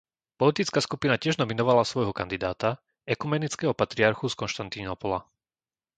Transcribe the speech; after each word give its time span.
Politická 0.41 0.79
skupina 0.87 1.15
tiež 1.23 1.35
nominovala 1.41 1.83
svojho 1.91 2.09
kandidáta, 2.19 2.69
ekumenického 3.15 3.73
patriarchu 3.81 4.25
z 4.33 4.33
Konštantínopola. 4.41 5.19